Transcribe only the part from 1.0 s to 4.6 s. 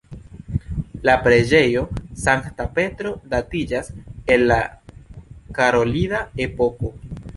La preĝejo Sankta Petro datiĝas el la